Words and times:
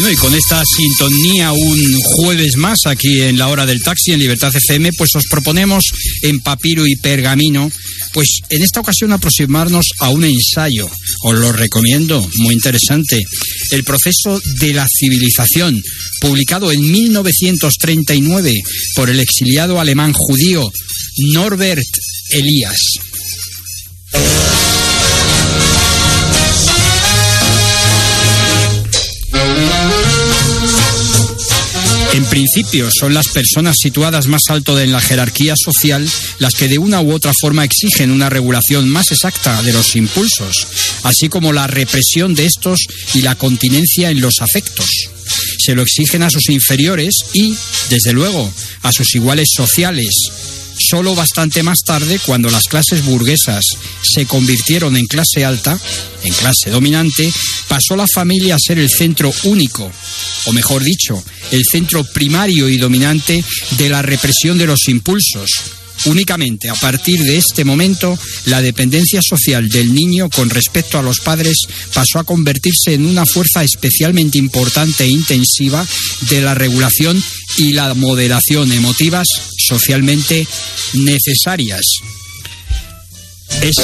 Bueno, 0.00 0.12
y 0.12 0.16
con 0.16 0.32
esta 0.32 0.62
sintonía 0.64 1.50
un 1.50 2.00
jueves 2.00 2.54
más 2.56 2.86
aquí 2.86 3.20
en 3.20 3.36
la 3.36 3.48
hora 3.48 3.66
del 3.66 3.82
taxi 3.82 4.12
en 4.12 4.20
Libertad 4.20 4.54
FM, 4.54 4.92
pues 4.92 5.10
os 5.16 5.24
proponemos 5.28 5.86
en 6.22 6.38
papiro 6.38 6.86
y 6.86 6.94
pergamino, 6.94 7.68
pues 8.12 8.38
en 8.48 8.62
esta 8.62 8.78
ocasión 8.78 9.10
aproximarnos 9.10 9.86
a 9.98 10.10
un 10.10 10.22
ensayo. 10.22 10.88
Os 11.24 11.34
lo 11.36 11.50
recomiendo, 11.50 12.24
muy 12.36 12.54
interesante. 12.54 13.24
El 13.72 13.82
proceso 13.82 14.40
de 14.60 14.72
la 14.72 14.86
civilización, 14.86 15.82
publicado 16.20 16.70
en 16.70 16.80
1939 16.80 18.54
por 18.94 19.10
el 19.10 19.18
exiliado 19.18 19.80
alemán 19.80 20.12
judío 20.12 20.70
Norbert 21.32 21.88
Elias. 22.30 22.78
En 32.14 32.24
principio, 32.24 32.88
son 32.90 33.14
las 33.14 33.28
personas 33.28 33.76
situadas 33.80 34.26
más 34.26 34.42
alto 34.48 34.78
en 34.80 34.92
la 34.92 35.00
jerarquía 35.00 35.54
social 35.56 36.08
las 36.38 36.54
que 36.54 36.68
de 36.68 36.78
una 36.78 37.00
u 37.00 37.12
otra 37.12 37.32
forma 37.38 37.64
exigen 37.64 38.10
una 38.10 38.30
regulación 38.30 38.88
más 38.88 39.10
exacta 39.10 39.62
de 39.62 39.72
los 39.72 39.94
impulsos, 39.94 40.66
así 41.02 41.28
como 41.28 41.52
la 41.52 41.66
represión 41.66 42.34
de 42.34 42.46
estos 42.46 42.80
y 43.14 43.22
la 43.22 43.34
continencia 43.34 44.10
en 44.10 44.20
los 44.20 44.40
afectos. 44.40 44.86
Se 45.58 45.74
lo 45.74 45.82
exigen 45.82 46.22
a 46.22 46.30
sus 46.30 46.48
inferiores 46.48 47.14
y, 47.34 47.54
desde 47.90 48.12
luego, 48.12 48.50
a 48.82 48.92
sus 48.92 49.14
iguales 49.14 49.48
sociales, 49.54 50.08
solo 50.78 51.14
bastante 51.14 51.62
más 51.62 51.80
tarde, 51.84 52.18
cuando 52.24 52.50
las 52.50 52.64
clases 52.64 53.04
burguesas 53.04 53.64
se 54.02 54.26
convirtieron 54.26 54.96
en 54.96 55.06
clase 55.06 55.44
alta, 55.44 55.78
en 56.22 56.32
clase 56.32 56.70
dominante, 56.70 57.30
pasó 57.68 57.96
la 57.96 58.06
familia 58.12 58.54
a 58.54 58.58
ser 58.58 58.78
el 58.78 58.90
centro 58.90 59.32
único, 59.44 59.90
o 60.48 60.52
mejor 60.52 60.82
dicho, 60.82 61.22
el 61.52 61.62
centro 61.70 62.02
primario 62.04 62.68
y 62.68 62.78
dominante 62.78 63.44
de 63.76 63.88
la 63.88 64.00
represión 64.02 64.56
de 64.56 64.66
los 64.66 64.88
impulsos. 64.88 65.50
Únicamente 66.06 66.70
a 66.70 66.74
partir 66.74 67.22
de 67.22 67.36
este 67.36 67.64
momento, 67.64 68.16
la 68.46 68.62
dependencia 68.62 69.20
social 69.20 69.68
del 69.68 69.92
niño 69.92 70.30
con 70.30 70.48
respecto 70.48 70.98
a 70.98 71.02
los 71.02 71.18
padres 71.20 71.56
pasó 71.92 72.20
a 72.20 72.24
convertirse 72.24 72.94
en 72.94 73.04
una 73.04 73.26
fuerza 73.26 73.64
especialmente 73.64 74.38
importante 74.38 75.04
e 75.04 75.08
intensiva 75.08 75.84
de 76.30 76.40
la 76.40 76.54
regulación 76.54 77.22
y 77.58 77.72
la 77.72 77.92
moderación 77.94 78.72
emotivas 78.72 79.28
socialmente 79.58 80.46
necesarias. 80.94 81.82
Es, 83.60 83.74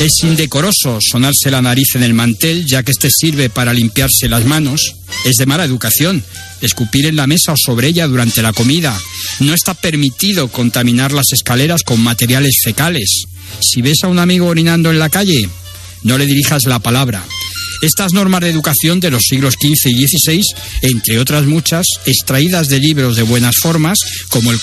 es 0.00 0.22
indecoroso 0.22 0.98
sonarse 1.00 1.50
la 1.50 1.62
nariz 1.62 1.94
en 1.94 2.02
el 2.02 2.14
mantel, 2.14 2.66
ya 2.66 2.82
que 2.82 2.90
este 2.90 3.10
sirve 3.10 3.48
para 3.48 3.72
limpiarse 3.72 4.28
las 4.28 4.44
manos. 4.44 4.96
Es 5.24 5.36
de 5.36 5.46
mala 5.46 5.64
educación 5.64 6.22
escupir 6.60 7.06
en 7.06 7.16
la 7.16 7.26
mesa 7.26 7.52
o 7.52 7.56
sobre 7.56 7.88
ella 7.88 8.06
durante 8.06 8.42
la 8.42 8.52
comida. 8.52 8.98
No 9.40 9.54
está 9.54 9.74
permitido 9.74 10.48
contaminar 10.48 11.12
las 11.12 11.32
escaleras 11.32 11.82
con 11.82 12.00
materiales 12.00 12.60
fecales. 12.62 13.24
Si 13.60 13.82
ves 13.82 13.98
a 14.02 14.08
un 14.08 14.18
amigo 14.18 14.46
orinando 14.46 14.90
en 14.90 14.98
la 14.98 15.10
calle, 15.10 15.48
no 16.02 16.18
le 16.18 16.26
dirijas 16.26 16.66
la 16.66 16.80
palabra. 16.80 17.24
Estas 17.82 18.12
normas 18.12 18.40
de 18.40 18.50
educación 18.50 19.00
de 19.00 19.10
los 19.10 19.22
siglos 19.28 19.54
XV 19.54 19.90
y 19.90 20.06
XVI, 20.06 20.40
entre 20.82 21.18
otras 21.18 21.44
muchas, 21.46 21.86
extraídas 22.06 22.68
de 22.68 22.78
libros 22.78 23.16
de 23.16 23.22
buenas 23.22 23.56
formas, 23.56 23.98
como 24.28 24.52
el, 24.52 24.60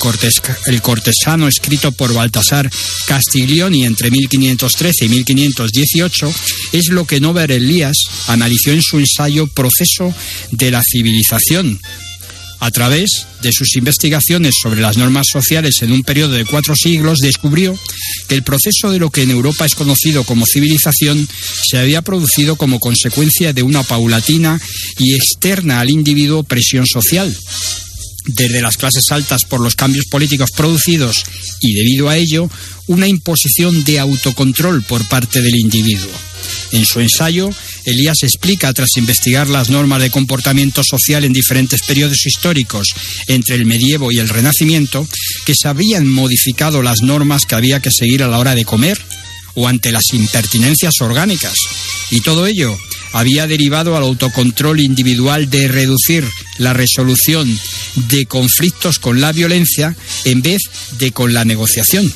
el 0.67 0.81
cortesano 0.81 1.47
escrito 1.47 1.91
por 1.91 2.13
Baltasar 2.13 2.69
Castiglioni 3.07 3.85
entre 3.85 4.11
1513 4.11 5.05
y 5.05 5.09
1518, 5.09 6.33
es 6.73 6.89
lo 6.89 7.05
que 7.05 7.19
Nover 7.19 7.51
Elías 7.51 7.97
analizó 8.27 8.71
en 8.71 8.81
su 8.81 8.99
ensayo 8.99 9.47
Proceso 9.47 10.13
de 10.51 10.71
la 10.71 10.81
Civilización, 10.83 11.79
a 12.61 12.69
través 12.69 13.25
de 13.41 13.51
sus 13.51 13.75
investigaciones 13.75 14.53
sobre 14.61 14.81
las 14.81 14.95
normas 14.95 15.27
sociales 15.31 15.81
en 15.81 15.91
un 15.91 16.03
periodo 16.03 16.33
de 16.33 16.45
cuatro 16.45 16.75
siglos, 16.75 17.17
descubrió 17.19 17.77
que 18.27 18.35
el 18.35 18.43
proceso 18.43 18.91
de 18.91 18.99
lo 18.99 19.09
que 19.09 19.23
en 19.23 19.31
Europa 19.31 19.65
es 19.65 19.73
conocido 19.73 20.23
como 20.23 20.45
civilización 20.45 21.27
se 21.69 21.79
había 21.79 22.03
producido 22.03 22.55
como 22.55 22.79
consecuencia 22.79 23.51
de 23.51 23.63
una 23.63 23.81
paulatina 23.81 24.61
y 24.99 25.15
externa 25.15 25.79
al 25.79 25.89
individuo 25.89 26.43
presión 26.43 26.85
social 26.85 27.35
desde 28.25 28.61
las 28.61 28.77
clases 28.77 29.05
altas 29.09 29.45
por 29.45 29.59
los 29.59 29.75
cambios 29.75 30.05
políticos 30.05 30.51
producidos 30.55 31.23
y 31.61 31.73
debido 31.73 32.09
a 32.09 32.17
ello 32.17 32.47
una 32.85 33.07
imposición 33.07 33.83
de 33.83 33.99
autocontrol 33.99 34.83
por 34.83 35.03
parte 35.07 35.41
del 35.41 35.55
individuo. 35.55 36.11
En 36.71 36.85
su 36.85 36.99
ensayo, 36.99 37.49
Elías 37.85 38.23
explica, 38.23 38.73
tras 38.73 38.97
investigar 38.97 39.47
las 39.47 39.69
normas 39.69 40.01
de 40.01 40.11
comportamiento 40.11 40.83
social 40.83 41.23
en 41.23 41.33
diferentes 41.33 41.81
periodos 41.81 42.25
históricos 42.25 42.89
entre 43.27 43.55
el 43.55 43.65
medievo 43.65 44.11
y 44.11 44.19
el 44.19 44.29
renacimiento, 44.29 45.07
que 45.45 45.53
se 45.55 45.67
habían 45.67 46.07
modificado 46.07 46.81
las 46.81 47.01
normas 47.01 47.45
que 47.45 47.55
había 47.55 47.79
que 47.79 47.91
seguir 47.91 48.23
a 48.23 48.27
la 48.27 48.39
hora 48.39 48.55
de 48.55 48.65
comer 48.65 48.99
o 49.55 49.67
ante 49.67 49.91
las 49.91 50.13
impertinencias 50.13 50.93
orgánicas. 51.01 51.55
Y 52.11 52.21
todo 52.21 52.45
ello 52.47 52.77
había 53.13 53.47
derivado 53.47 53.97
al 53.97 54.03
autocontrol 54.03 54.79
individual 54.79 55.49
de 55.49 55.67
reducir 55.67 56.25
la 56.57 56.73
resolución 56.73 57.59
de 57.95 58.25
conflictos 58.25 58.99
con 58.99 59.19
la 59.19 59.31
violencia 59.31 59.95
en 60.25 60.41
vez 60.41 60.61
de 60.97 61.11
con 61.11 61.33
la 61.33 61.43
negociación. 61.43 62.11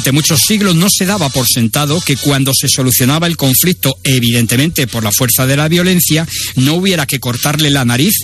Durante 0.00 0.12
muchos 0.12 0.40
siglos 0.46 0.76
no 0.76 0.86
se 0.88 1.04
daba 1.04 1.28
por 1.28 1.46
sentado 1.46 2.00
que 2.00 2.16
cuando 2.16 2.54
se 2.54 2.68
solucionaba 2.70 3.26
el 3.26 3.36
conflicto, 3.36 3.98
evidentemente 4.02 4.86
por 4.86 5.04
la 5.04 5.12
fuerza 5.12 5.46
de 5.46 5.58
la 5.58 5.68
violencia, 5.68 6.26
no 6.56 6.76
hubiera 6.76 7.04
que 7.04 7.20
cortarle 7.20 7.68
la 7.68 7.84
nariz 7.84 8.14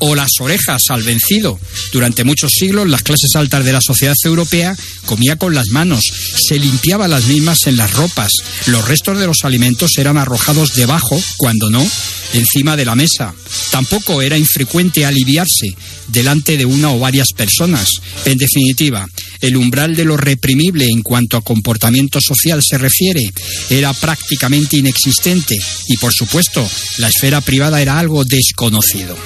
o 0.00 0.14
las 0.14 0.30
orejas 0.40 0.84
al 0.88 1.02
vencido. 1.02 1.60
Durante 1.92 2.24
muchos 2.24 2.52
siglos 2.52 2.88
las 2.88 3.02
clases 3.02 3.36
altas 3.36 3.62
de 3.66 3.74
la 3.74 3.82
sociedad 3.82 4.14
europea 4.24 4.74
comía 5.04 5.36
con 5.36 5.54
las 5.54 5.68
manos, 5.68 6.02
se 6.48 6.58
limpiaba 6.58 7.08
las 7.08 7.26
mismas 7.26 7.66
en 7.66 7.76
las 7.76 7.92
ropas, 7.92 8.32
los 8.64 8.88
restos 8.88 9.18
de 9.18 9.26
los 9.26 9.44
alimentos 9.44 9.98
eran 9.98 10.16
arrojados 10.16 10.72
debajo, 10.72 11.22
cuando 11.36 11.68
no, 11.68 11.86
encima 12.32 12.74
de 12.74 12.86
la 12.86 12.94
mesa. 12.94 13.34
Tampoco 13.70 14.22
era 14.22 14.38
infrecuente 14.38 15.04
aliviarse 15.04 15.76
delante 16.08 16.56
de 16.56 16.64
una 16.64 16.90
o 16.90 16.98
varias 16.98 17.28
personas. 17.36 17.90
En 18.24 18.38
definitiva, 18.38 19.06
el 19.40 19.56
umbral 19.56 19.96
de 19.96 20.04
lo 20.04 20.16
reprimible 20.16 20.86
en 20.86 21.02
cuanto 21.02 21.36
a 21.36 21.42
comportamiento 21.42 22.20
social 22.20 22.62
se 22.62 22.78
refiere 22.78 23.30
era 23.70 23.92
prácticamente 23.92 24.76
inexistente 24.76 25.58
y, 25.88 25.96
por 25.96 26.12
supuesto, 26.12 26.68
la 26.98 27.08
esfera 27.08 27.40
privada 27.40 27.80
era 27.80 27.98
algo 27.98 28.24
desconocido. 28.24 29.16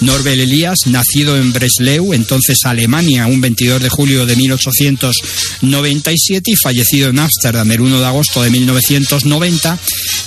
Norbert 0.00 0.40
Elias, 0.40 0.78
nacido 0.86 1.36
en 1.38 1.52
Breslau, 1.52 2.14
entonces 2.14 2.58
Alemania, 2.64 3.26
un 3.26 3.40
22 3.40 3.82
de 3.82 3.88
julio 3.88 4.26
de 4.26 4.36
1897 4.36 6.50
y 6.50 6.56
fallecido 6.56 7.08
en 7.08 7.20
Ámsterdam 7.20 7.70
el 7.70 7.80
1 7.80 8.00
de 8.00 8.06
agosto 8.06 8.42
de 8.42 8.50
1990, 8.50 9.78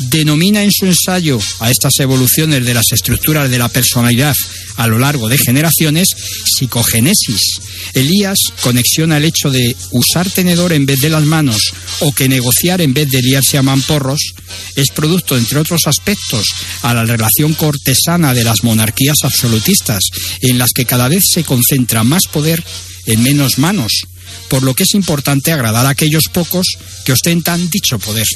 denomina 0.09 0.63
en 0.63 0.71
su 0.71 0.85
ensayo 0.85 1.37
a 1.59 1.69
estas 1.69 1.99
evoluciones 1.99 2.65
de 2.65 2.73
las 2.73 2.91
estructuras 2.91 3.51
de 3.51 3.59
la 3.59 3.69
personalidad 3.69 4.33
a 4.77 4.87
lo 4.87 4.99
largo 4.99 5.27
de 5.27 5.37
generaciones 5.37 6.09
psicogenesis. 6.45 7.59
Elías 7.93 8.37
conexiona 8.61 9.17
el 9.17 9.25
hecho 9.25 9.49
de 9.51 9.75
usar 9.91 10.29
tenedor 10.29 10.73
en 10.73 10.85
vez 10.85 11.01
de 11.01 11.09
las 11.09 11.23
manos 11.23 11.73
o 11.99 12.11
que 12.13 12.29
negociar 12.29 12.81
en 12.81 12.93
vez 12.93 13.09
de 13.09 13.21
liarse 13.21 13.57
a 13.57 13.63
mamporros 13.63 14.19
es 14.75 14.89
producto, 14.89 15.37
entre 15.37 15.59
otros 15.59 15.81
aspectos, 15.87 16.45
a 16.81 16.93
la 16.93 17.05
relación 17.05 17.53
cortesana 17.53 18.33
de 18.33 18.43
las 18.43 18.63
monarquías 18.63 19.17
absolutistas, 19.23 20.03
en 20.41 20.57
las 20.57 20.71
que 20.71 20.85
cada 20.85 21.07
vez 21.07 21.25
se 21.33 21.43
concentra 21.43 22.03
más 22.03 22.27
poder 22.27 22.63
en 23.05 23.23
menos 23.23 23.57
manos, 23.57 23.91
por 24.49 24.63
lo 24.63 24.73
que 24.73 24.83
es 24.83 24.93
importante 24.93 25.51
agradar 25.51 25.85
a 25.85 25.89
aquellos 25.89 26.25
pocos 26.31 26.77
que 27.05 27.13
ostentan 27.13 27.69
dicho 27.69 27.99
poder. 27.99 28.27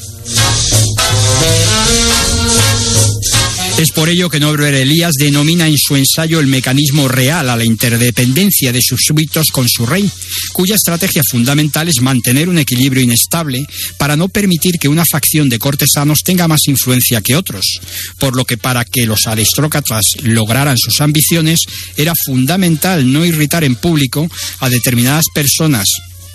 Es 3.82 3.90
por 3.90 4.10
ello 4.10 4.30
que 4.30 4.40
Norbert 4.40 4.78
Elías 4.78 5.16
denomina 5.16 5.68
en 5.68 5.76
su 5.76 5.96
ensayo 5.96 6.40
el 6.40 6.46
mecanismo 6.46 7.08
real 7.08 7.50
a 7.50 7.56
la 7.56 7.66
interdependencia 7.66 8.72
de 8.72 8.80
sus 8.80 9.02
súbditos 9.08 9.48
con 9.48 9.68
su 9.68 9.88
rey, 9.88 10.08
cuya 10.54 10.76
estrategia 10.76 11.24
fundamental 11.28 11.90
es 11.90 12.00
mantener 12.00 12.48
un 12.48 12.60
equilibrio 12.60 13.02
inestable 13.02 13.66
para 13.98 14.16
no 14.16 14.30
permitir 14.30 14.78
que 14.78 14.88
una 14.88 15.04
facción 15.04 15.50
de 15.50 15.58
cortesanos 15.58 16.20
tenga 16.24 16.48
más 16.48 16.68
influencia 16.68 17.22
que 17.22 17.36
otros, 17.36 17.80
por 18.20 18.36
lo 18.36 18.46
que 18.46 18.56
para 18.56 18.86
que 18.86 19.08
los 19.08 19.26
aristócratas 19.26 20.06
lograran 20.22 20.78
sus 20.78 21.02
ambiciones 21.02 21.62
era 21.98 22.14
fundamental 22.24 23.12
no 23.12 23.26
irritar 23.26 23.64
en 23.64 23.74
público 23.74 24.30
a 24.60 24.70
determinadas 24.70 25.26
personas, 25.34 25.88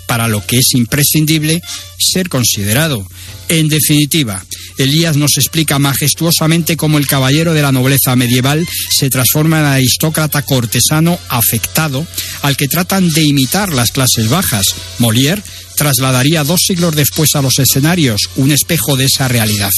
para 0.05 0.27
lo 0.27 0.45
que 0.45 0.57
es 0.57 0.73
imprescindible 0.73 1.61
ser 1.97 2.27
considerado. 2.27 3.07
En 3.49 3.69
definitiva, 3.69 4.43
Elías 4.77 5.17
nos 5.17 5.37
explica 5.37 5.79
majestuosamente 5.79 6.77
cómo 6.77 6.97
el 6.97 7.07
caballero 7.07 7.53
de 7.53 7.61
la 7.61 7.71
nobleza 7.71 8.15
medieval 8.15 8.67
se 8.89 9.09
transforma 9.09 9.59
en 9.59 9.65
aristócrata 9.65 10.41
cortesano 10.41 11.19
afectado 11.29 12.05
al 12.41 12.57
que 12.57 12.67
tratan 12.67 13.09
de 13.09 13.23
imitar 13.23 13.73
las 13.73 13.91
clases 13.91 14.29
bajas. 14.29 14.65
Molière 14.99 15.43
trasladaría 15.75 16.43
dos 16.43 16.61
siglos 16.65 16.95
después 16.95 17.35
a 17.35 17.41
los 17.41 17.59
escenarios 17.59 18.21
un 18.35 18.51
espejo 18.51 18.95
de 18.95 19.05
esa 19.05 19.27
realidad. 19.27 19.71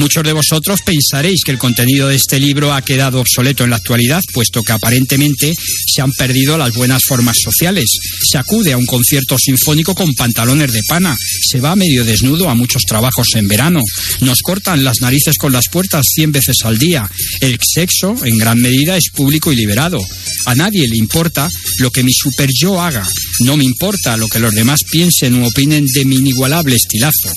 Muchos 0.00 0.24
de 0.24 0.32
vosotros 0.32 0.80
pensaréis 0.82 1.42
que 1.44 1.50
el 1.50 1.58
contenido 1.58 2.08
de 2.08 2.16
este 2.16 2.40
libro 2.40 2.72
ha 2.72 2.80
quedado 2.80 3.20
obsoleto 3.20 3.64
en 3.64 3.70
la 3.70 3.76
actualidad, 3.76 4.22
puesto 4.32 4.62
que 4.62 4.72
aparentemente 4.72 5.54
se 5.54 6.00
han 6.00 6.10
perdido 6.12 6.56
las 6.56 6.72
buenas 6.72 7.04
formas 7.04 7.36
sociales. 7.38 7.84
Se 8.24 8.38
acude 8.38 8.72
a 8.72 8.78
un 8.78 8.86
concierto 8.86 9.36
sinfónico 9.38 9.94
con 9.94 10.14
pantalones 10.14 10.72
de 10.72 10.80
pana, 10.88 11.14
se 11.18 11.60
va 11.60 11.76
medio 11.76 12.02
desnudo 12.02 12.48
a 12.48 12.54
muchos 12.54 12.84
trabajos 12.84 13.34
en 13.34 13.46
verano, 13.46 13.82
nos 14.20 14.40
cortan 14.40 14.84
las 14.84 15.02
narices 15.02 15.36
con 15.36 15.52
las 15.52 15.68
puertas 15.68 16.06
cien 16.14 16.32
veces 16.32 16.56
al 16.64 16.78
día. 16.78 17.06
El 17.42 17.58
sexo, 17.62 18.16
en 18.24 18.38
gran 18.38 18.58
medida, 18.58 18.96
es 18.96 19.10
público 19.14 19.52
y 19.52 19.56
liberado. 19.56 20.00
A 20.46 20.54
nadie 20.54 20.88
le 20.88 20.96
importa 20.96 21.46
lo 21.78 21.90
que 21.90 22.02
mi 22.02 22.14
super 22.14 22.48
yo 22.58 22.80
haga. 22.80 23.06
No 23.40 23.58
me 23.58 23.64
importa 23.64 24.16
lo 24.16 24.28
que 24.28 24.38
los 24.38 24.54
demás 24.54 24.80
piensen 24.90 25.42
o 25.42 25.46
opinen 25.46 25.84
de 25.84 26.06
mi 26.06 26.16
inigualable 26.16 26.76
estilazo. 26.76 27.30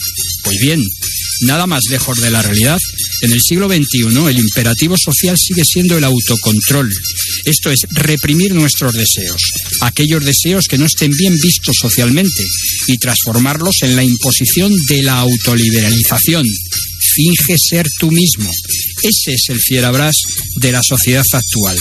Pues 0.44 0.60
bien, 0.62 0.81
nada 1.43 1.67
más 1.67 1.83
lejos 1.89 2.19
de 2.19 2.31
la 2.31 2.41
realidad. 2.41 2.79
En 3.21 3.31
el 3.31 3.41
siglo 3.41 3.67
XXI 3.67 4.29
el 4.29 4.39
imperativo 4.39 4.95
social 4.97 5.37
sigue 5.37 5.63
siendo 5.65 5.97
el 5.97 6.03
autocontrol. 6.03 6.89
Esto 7.45 7.71
es 7.71 7.81
reprimir 7.91 8.53
nuestros 8.53 8.93
deseos, 8.93 9.41
aquellos 9.81 10.23
deseos 10.23 10.65
que 10.67 10.77
no 10.77 10.85
estén 10.85 11.11
bien 11.11 11.37
vistos 11.39 11.75
socialmente, 11.79 12.43
y 12.87 12.97
transformarlos 12.97 13.77
en 13.81 13.95
la 13.95 14.03
imposición 14.03 14.73
de 14.87 15.03
la 15.03 15.19
autoliberalización. 15.19 16.45
Finge 17.15 17.55
ser 17.57 17.85
tú 17.99 18.11
mismo. 18.11 18.49
Ese 19.03 19.33
es 19.33 19.45
el 19.49 19.59
fierabras 19.59 20.15
de 20.55 20.71
la 20.71 20.81
sociedad 20.81 21.25
actual. 21.31 21.77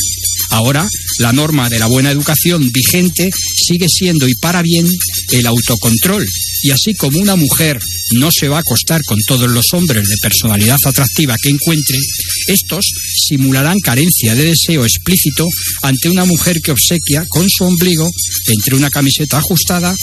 Ahora, 0.51 0.87
la 1.19 1.33
norma 1.33 1.71
de 1.71 1.79
la 1.79 1.87
buena 1.87 2.11
educación 2.11 2.69
vigente 2.73 3.31
sigue 3.67 3.87
siendo 3.89 4.29
y 4.29 4.35
para 4.35 4.63
bien 4.63 4.87
el 5.31 5.47
autocontrol. 5.47 6.27
Y 6.63 6.71
así 6.71 6.95
como 6.95 7.19
una 7.19 7.37
mujer 7.37 7.79
no 8.15 8.31
se 8.31 8.49
va 8.49 8.57
a 8.57 8.61
acostar 8.61 9.01
con 9.05 9.19
todos 9.27 9.51
los 9.51 9.67
hombres 9.73 10.09
de 10.09 10.17
personalidad 10.19 10.79
atractiva 10.85 11.37
que 11.41 11.51
encuentre, 11.51 11.99
estos 12.47 12.85
simularán 13.29 13.79
carencia 13.81 14.35
de 14.35 14.45
deseo 14.45 14.85
explícito 14.85 15.49
ante 15.83 16.09
una 16.09 16.25
mujer 16.25 16.61
que 16.63 16.73
obsequia 16.73 17.25
con 17.29 17.49
su 17.49 17.65
ombligo 17.65 18.09
entre 18.49 18.77
una 18.77 18.91
camiseta 18.91 19.39
ajustada 19.39 19.95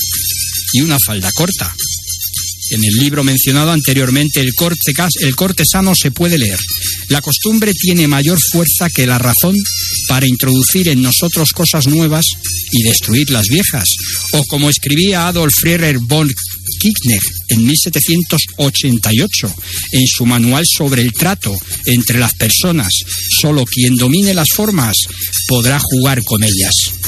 y 0.73 0.81
una 0.81 0.97
falda 1.00 1.31
corta. 1.31 1.73
En 2.71 2.83
el 2.83 2.95
libro 2.97 3.23
mencionado 3.23 3.71
anteriormente, 3.71 4.39
el, 4.39 4.53
el 5.21 5.35
cortesano 5.35 5.94
se 5.95 6.11
puede 6.11 6.38
leer. 6.38 6.59
La 7.07 7.21
costumbre 7.21 7.73
tiene 7.73 8.07
mayor 8.07 8.39
fuerza 8.39 8.89
que 8.94 9.07
la 9.07 9.17
razón 9.17 9.56
para 10.09 10.27
introducir 10.27 10.89
en 10.89 11.03
nosotros 11.03 11.51
cosas 11.53 11.88
nuevas 11.88 12.25
y 12.71 12.81
destruir 12.81 13.29
las 13.29 13.45
viejas. 13.47 13.88
O 14.33 14.44
como 14.45 14.69
escribía 14.69 15.27
Adolf 15.27 15.53
Friedrich 15.53 16.00
von 16.01 16.27
Kirchner 16.79 17.21
en 17.50 17.65
1788 17.65 19.56
en 19.91 20.07
su 20.07 20.25
manual 20.25 20.65
sobre 20.67 21.03
el 21.03 21.13
trato 21.13 21.56
entre 21.85 22.19
las 22.19 22.33
personas, 22.33 22.89
solo 23.39 23.65
quien 23.65 23.95
domine 23.95 24.33
las 24.33 24.50
formas 24.56 24.97
podrá 25.47 25.79
jugar 25.79 26.23
con 26.23 26.44
ellas. 26.44 26.99